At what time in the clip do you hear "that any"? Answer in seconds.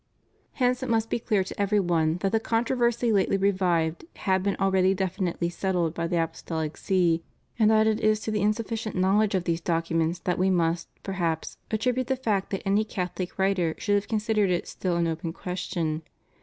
12.49-12.83